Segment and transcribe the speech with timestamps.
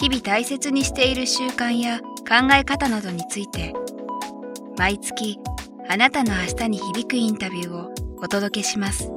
[0.00, 3.74] 日々大切にしている習慣や考え方などについて
[4.78, 5.38] 毎月
[5.90, 9.12] あなたの明日に響くインタビューをお届けします。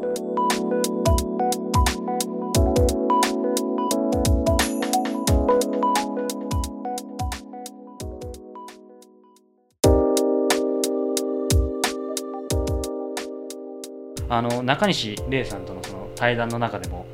[14.27, 17.05] あの中西礼さんとのその対談の中でも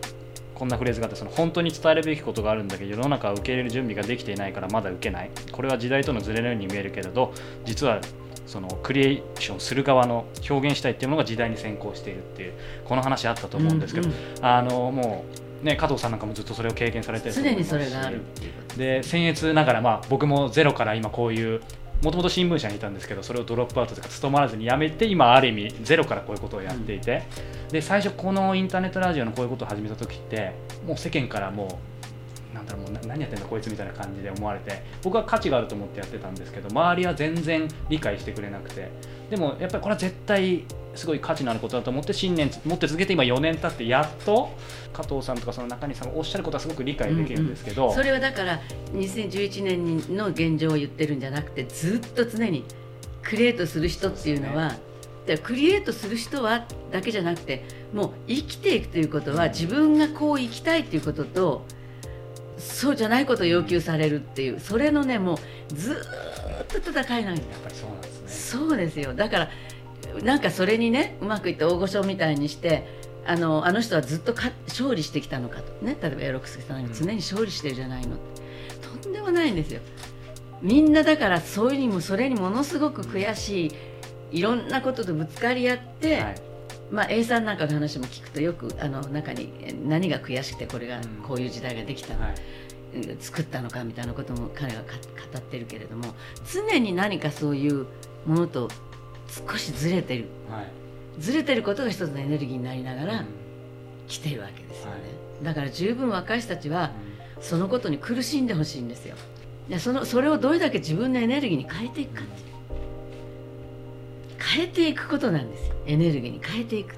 [0.60, 5.32] こんなフレーズがあってその本当に伝えるべきことがあるんだけど世の中は受け入れる準備ができていないからまだ受けない。
[5.52, 8.02] これは時代とのズレのように見えるけれど実は
[8.46, 15.24] そのクリエーションする側の表現したいっていうものが時代に先行しているっていうこの話あったと思うんですけど、うんうん、あのも
[15.64, 18.22] うね、加藤さんなんかもずっとそれを経験されてる常にそれがある
[18.78, 21.62] で僭越ながら、まあ、僕もゼロから今こういう
[22.02, 27.24] もともと新聞社にいたんですけどそれをドロップアウトとか務まらずに辞めて今ある意味ゼロからこういうことをやっていて、
[27.66, 30.54] うん、で最初このインターネットラジオのこういうことを始めた時って
[30.88, 31.99] もう世間からもう
[32.70, 38.90] なんだろうもう何やってんだこいつみたいな感じで思われて僕は価値があると思ってやってたんですけど周りは全然理解してくれなくて。
[39.30, 44.50] でもやっぱりこれは絶対すごい価値のあることだと思って信念持って続けて今4年経ってやっと
[44.92, 47.90] 加藤さんとかその中西さんがおっしゃることはすごく理解できるんですけど、うん。
[47.90, 48.60] うん、それはだから
[48.94, 52.66] 2011年の現状を言ってるんじゃなくてずっと常に
[53.22, 54.74] クリエイトする人っていうのは、
[55.28, 61.66] ね、クリエイトする人はだけじゃなくてもう生きていくということは自分がこう生きたいということと
[62.60, 65.38] そうじゃないことを要求されるっていうそれのねもう
[65.74, 68.30] ずっと戦いなんやっぱりそうなんですね。
[68.30, 69.14] そうですよ。
[69.14, 69.50] だから
[70.24, 72.88] なんかそれにねうまくいって大御所みたいにして
[73.26, 75.86] あのあの人はずっとか勝利してきたのかと。
[75.86, 79.82] ね例えばエロクスさんが常に勝利してるじゃないの、うん、とんでもないんですよ。
[80.62, 83.68] みんなだからそういうにもそれにものすごく悔し
[84.32, 86.36] いいろんなこととぶつかり合って、はい、
[86.92, 89.52] まあ A さんなんかの話も聞くとよくあの中に
[89.88, 92.36] 何が悔しくてこれがこういう時代ができたの、はい。
[93.20, 94.88] 作ったのかみたいなことも彼が語
[95.38, 96.06] ってるけれども
[96.52, 97.86] 常に何かそういう
[98.26, 98.68] ものと
[99.48, 100.72] 少しずれてる、はい、
[101.20, 103.26] ずれてることが一つのエネルギーになりながら
[104.08, 104.98] 来てるわけですよね、は
[105.44, 106.92] い、だから十分若い人たちは
[107.40, 109.16] そのことに苦しんでほしいんですよ。
[109.70, 112.56] でそのそれをどれだけ自分のエネルギーに変えていくかっていう
[114.40, 115.76] 変えていくことなんですよ。
[115.86, 116.98] エネルギーに変えていく、はい、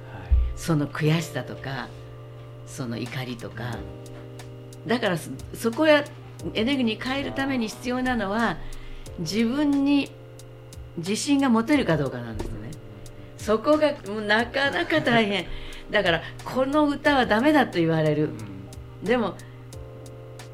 [0.56, 1.88] その悔しさとか
[2.66, 3.76] その怒りとか。
[4.86, 5.16] だから
[5.54, 6.04] そこや
[6.54, 8.56] エネルギーに変えるために必要なのは
[9.18, 10.10] 自分に
[10.96, 12.70] 自信が持てるかどうかなんですね。
[13.38, 15.46] そこがもうなかなか大変。
[15.90, 18.30] だからこの歌はダメだと言われる、
[19.02, 19.36] でも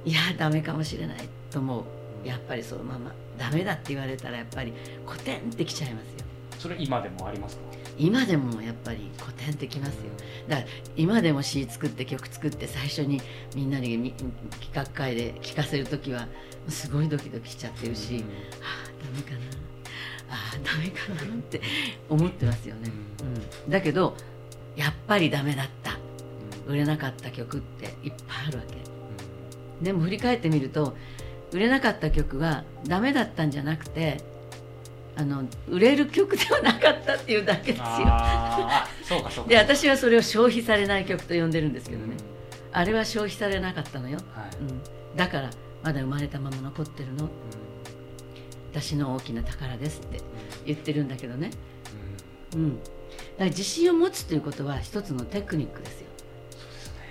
[0.04, 1.84] いやダメかもしれないと思
[2.24, 2.26] う。
[2.26, 3.12] やっぱりそのまま。
[3.38, 4.72] ダメだって言われたらやっぱり
[5.06, 6.27] コテンってきちゃいますよ
[6.58, 7.62] それ今でもありますか？
[7.96, 10.02] 今でもやっぱりコテンってきますよ。
[10.48, 13.20] だから今でも詩作って曲作って最初に
[13.54, 14.12] みんなに
[14.60, 16.26] 企画会で聴かせる時は
[16.68, 18.28] すごいドキドキしちゃってるし、うん、ああ
[19.04, 19.38] ダメかな。
[20.30, 21.60] ああダメかなって
[22.08, 22.90] 思ってますよね、
[23.66, 24.14] うん、だけど
[24.76, 25.96] やっぱりダメだった。
[26.66, 28.76] 売れなかった曲っていっぱいあるわけ。
[29.82, 30.94] でも振り返ってみると
[31.50, 34.20] 売れなかった曲はダメだったんじゃなくて
[35.18, 37.86] あの売れる曲ではなかったっていうだけですよ。
[39.02, 39.50] そうかそうか。
[39.50, 45.50] で私はそれを消費されない曲と呼んでるんですけどね、うん、あれは消費されなかったのよ、はい、うん、だから
[45.82, 47.30] まだ生まれたまま残ってるの、うん。
[48.72, 50.20] 私の大きな宝ですって
[50.66, 51.50] 言ってるんだけどね、
[52.54, 52.90] うん、だか
[53.38, 56.06] ら自信を持つということは一つのテクニックですよ。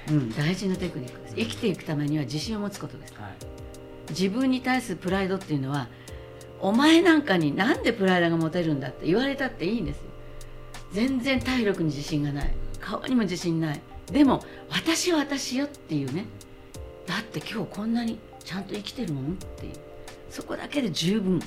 [0.07, 1.35] うすね、うん、大事なテクニックです。
[1.35, 3.13] 生きていくためには自信を持つことです。
[3.15, 5.89] はい、自分に対するプライドっていうのは、
[6.59, 10.03] お前なんかになんでプライドが持てるんだって言われたっていいんですよ。
[10.91, 13.81] 全然体力に自信がない、顔にも自信ない。
[14.11, 16.25] でも私は私よっていうね。
[17.05, 19.73] だって今日こんなにちゃんと生きてるもんっていう。
[20.29, 21.41] そこだけで十分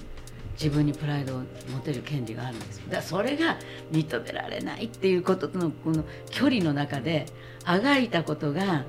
[0.60, 1.40] 自分にプライドを
[1.72, 3.56] 持てる権利があるんですだからそれが
[3.90, 7.26] 認められないっていうこととのこの距離の中で
[7.64, 8.84] あがいたことが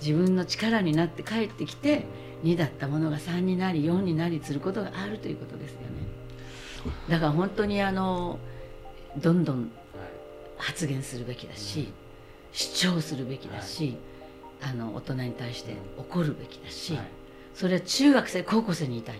[0.00, 2.04] 自分の力になって帰ってきて
[2.46, 5.86] 2だったものが3になり4になりすることがあるということですよね。
[7.08, 8.38] だから本当にあの
[9.18, 9.72] どんどん
[10.56, 11.92] 発言するべきだし
[12.52, 13.96] 主張するべきだし、
[14.62, 16.98] あの大人に対して怒るべきだし、
[17.54, 19.16] それは中学生高校生に言いたい。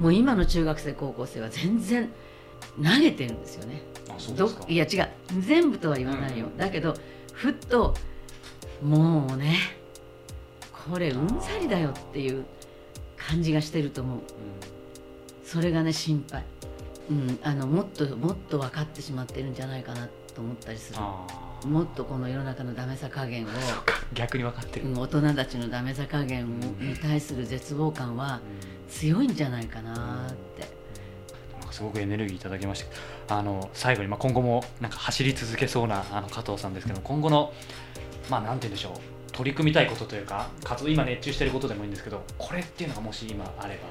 [0.00, 2.10] もう今の中学生高校生は全然
[2.76, 3.82] 投げてるんですよね。
[4.36, 5.08] どいや違う。
[5.40, 6.56] 全部とは言わないよ、うん。
[6.56, 6.94] だけど
[7.32, 7.94] ふっと
[8.82, 9.56] もうね
[10.90, 12.44] これうんざりだよっていう
[13.16, 14.18] 感じがしてると思う。
[14.18, 14.24] うん
[15.48, 16.44] それがね心配、
[17.10, 21.00] うん、あのもっともっと分かってしまってるんじゃないかなと思ったりする。
[21.66, 23.48] もっとこの世の中のダメさ加減を
[24.12, 26.48] 逆に分かってる、うん大人たちのダメさ加減を
[26.82, 28.40] に対する絶望感は
[28.90, 30.76] 強いんじゃないかなって。
[31.70, 32.84] すごくエネルギーいただきまし
[33.26, 37.52] たあの最後に、まあ、今後もなんか走り続けそうなあの加藤さんですけど今後の
[38.30, 43.88] まあなんて言うんでしょう取り組みたいことというか活動今熱中してることでもいいんですけどこれっていうのがもし今あれば。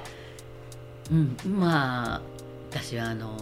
[1.10, 2.20] うん、まあ
[2.70, 3.34] 私はあの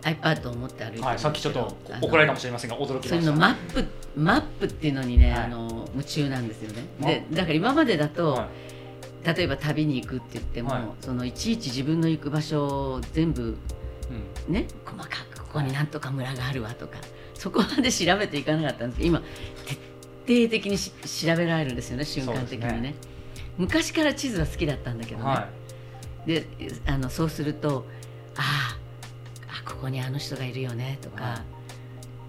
[0.00, 3.08] iPad を持って歩いてはい、さっきちょっと怒られるかもしれませんが驚きました。
[3.10, 3.84] そういうのマップ
[4.16, 5.42] マップっていうのにね、はい。
[5.42, 6.86] あの夢中なんですよね。
[6.98, 8.48] までだから今までだと、は
[9.22, 9.36] い。
[9.36, 10.82] 例えば旅に行くって言っても、はい。
[11.02, 12.64] そのいちいち自分の行く場所
[12.94, 13.58] を全部
[14.48, 14.54] うん。
[14.54, 16.96] ね細かくここになんとか村があるわとか
[17.34, 19.22] そこまで調べていかなかったんですけど今
[19.66, 19.91] 徹
[20.26, 20.90] 底的にし
[21.26, 22.80] 調べられるんですよね瞬間的にね。
[22.80, 22.94] ね
[23.58, 25.48] 昔から地図は好きだったんだけどね、は
[26.26, 26.46] で
[26.86, 27.84] あのそうすると
[28.36, 28.78] あ
[29.48, 31.44] あここにあの人がいるよねとか、は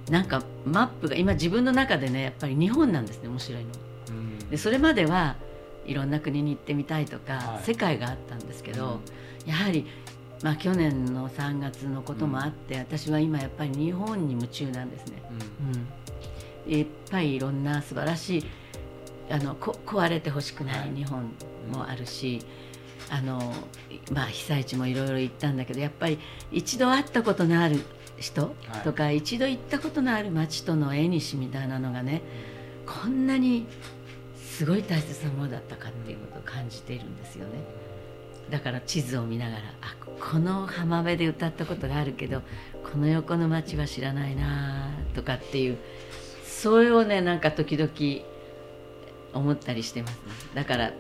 [0.10, 3.70] なんかマップが今自分の中でねやっぱり日本なんですね面白いの。
[3.70, 3.74] い
[4.10, 4.50] うん。
[4.50, 5.38] でそれまでは
[5.86, 7.64] いろんな国に行ってみたいとか、はい。
[7.64, 9.00] 世界があったんですけど、
[9.46, 9.86] やはり、
[10.42, 15.24] まあ、去年の3月のこともあって、私は今やっぱり日本に夢中なんですね。
[15.62, 15.68] うん。
[15.68, 15.88] うん、
[16.68, 18.46] いっぱいいろんな素晴らしい
[19.30, 20.92] あのこ壊れてほしくなはい。
[20.94, 21.32] い日本
[21.72, 22.40] もあるし、
[23.10, 23.40] あの
[24.12, 26.20] まあ、被災地もいろいろ行ったんだけどやっぱり
[26.52, 27.82] 一度会ったことのある
[28.18, 28.82] 人はい。
[28.84, 32.22] とか、一度行ったことのある街との縁日みたいなのがね
[32.86, 33.66] こんなに
[34.38, 37.52] すごい大切なものだったかっていうことを感じているんですよね。
[38.52, 42.42] だから地図を見ながらあこの浜辺で歌ったことがあるけど
[42.92, 45.78] この横の町は知らないなとかっていう
[46.64, 47.92] それをねなんか時々
[49.34, 50.20] 思ったりしてますね。
[50.54, 50.94] だから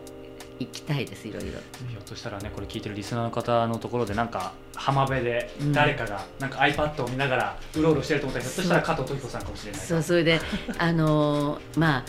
[0.59, 1.51] 行きたいですいろいろ。
[1.89, 5.71] ひょっとしたらねこれ聞いてるリスナーの方のところでなんか浜辺でうん。
[5.71, 10.41] 誰かがなんか iPad を見ながらうろうろしてると思ったらひょっとしたら加藤時子さんかもしれないそうそれで
[10.77, 12.05] あのーまあ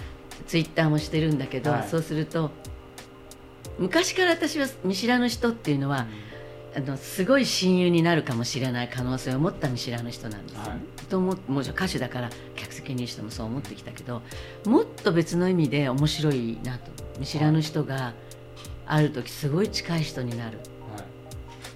[0.48, 1.88] ツイッターもしてるんだけど、はい。
[1.88, 2.50] そうすると
[3.78, 6.06] 昔から私は見知らぬ人っていうのは、
[6.76, 10.62] あのすごい親友になるかもしれない可能性を持った見知らぬ人なんですよ。
[10.62, 10.68] ね。
[10.70, 10.80] はい。
[11.08, 14.22] と思もちろん歌手だから客席にいる人もそう思ってきたけど
[14.64, 18.14] もっと別の意味で面白いなと見知らぬ人が
[18.86, 20.58] ある時すごい近い人になる。
[20.96, 21.02] はい。
[21.02, 21.04] っ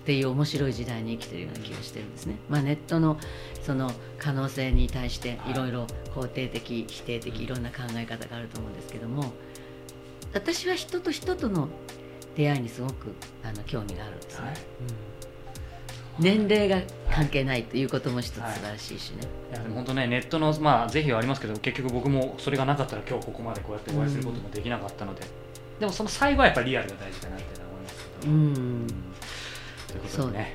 [0.08, 2.36] ていう面白い時代に生きてるような気がしてるんですね。
[2.48, 3.18] まあ、ネットの
[3.62, 5.54] その可能性に対してい。
[5.58, 9.32] ろいろ肯定的否定的いろんな考え方があると思うんですけども
[10.34, 11.68] 私は人と人との
[12.38, 13.12] 出会いにすごく
[13.42, 14.46] あの興味があるんですね。
[14.46, 14.56] はい。
[16.20, 16.80] 年齢が
[17.12, 19.22] 関係ないということも一つ素晴らしいしね。
[19.52, 19.54] い。
[19.56, 25.22] やでも本当ねネットのまあ是非はありますけど結局僕もそれがなかったら今日ここまでこうやってお会いすることもできなかったので、
[25.80, 28.38] でもその最後はやっぱりリアルが大事かなっていうのは思いますけど、うん。
[28.38, 28.86] うん
[29.88, 30.52] というこそうとでねね。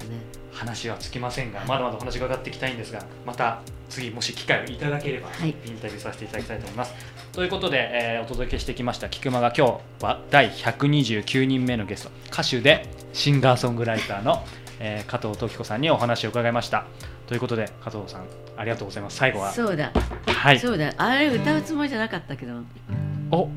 [0.54, 3.62] 話はつきませんがまだまだお話が伺っていきたいんですがまた
[3.94, 5.50] 次もし機会をいただければ、はい。
[5.50, 6.94] インタビューさせていただきたいと思います。
[7.32, 9.68] ということで、えーお届けしてきました菊間が今
[10.00, 14.44] 日は第129人目のゲスト歌手でシンガーソングライターの、
[14.80, 16.86] えー加藤時子さんにお話を伺いました。
[17.28, 18.26] ということで加藤さん
[18.58, 19.18] ありがとうございます。
[19.18, 19.52] 最後は。
[19.52, 19.92] そうだ、
[20.26, 20.60] はい。
[20.60, 22.54] そうだ、あれ歌うつもりじゃなかったけど。
[23.32, 23.50] お。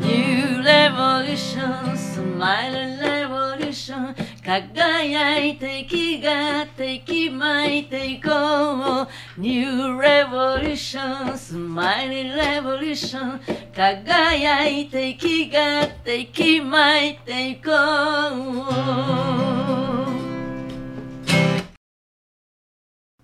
[0.00, 1.96] New Revolution,
[2.38, 9.40] Revolution 輝いて息がって息巻いていこう。
[9.40, 13.38] New Revolution, Smile Revolution.
[13.72, 17.74] 輝いて息がって息巻いていこう。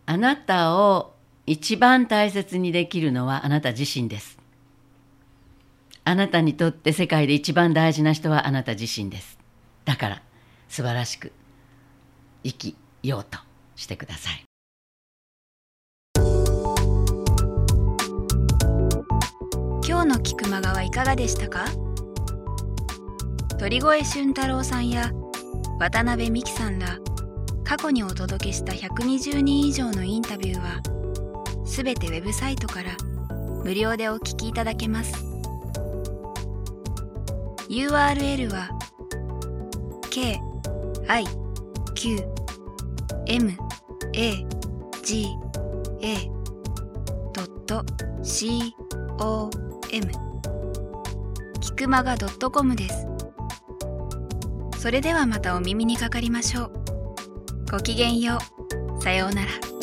[0.06, 1.14] あなたを
[1.46, 4.38] 一番大切にできるのはあなた自身です。
[6.04, 9.36] あなたにとって世界で一番大事な人はあなた自身です。
[9.84, 10.27] だから。
[10.68, 11.32] 素晴らしく
[12.44, 13.38] 生きようと
[13.76, 14.44] してください。
[19.86, 21.64] 今日の菊間川いかがでしたか？
[23.58, 25.10] 鳥越俊太郎さんや
[25.80, 26.98] 渡辺美樹さんら
[27.64, 30.80] 過去にお届けした120人以上のインタビューは
[31.66, 32.96] すべてウェブサイトから
[33.64, 35.12] 無料でお聞きいただけます
[37.68, 38.70] URL は
[40.10, 40.40] k
[41.08, 41.24] i
[41.94, 42.18] q
[43.26, 43.52] m
[44.14, 44.46] a
[45.02, 45.26] g
[46.02, 46.16] a
[48.22, 48.74] c
[49.18, 49.50] o
[49.90, 50.06] m
[51.60, 53.06] キクマガ .com です。
[54.78, 56.72] それではまたお耳にかかりましょう。
[57.70, 58.38] ごきげんよ
[58.98, 59.02] う。
[59.02, 59.77] さようなら。